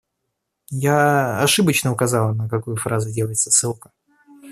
Я 0.71 1.39
ошибочно 1.43 1.91
указал, 1.91 2.33
на 2.33 2.49
какую 2.49 2.75
фразу 2.75 3.11
делается 3.11 3.51
ссылка. 3.51 3.91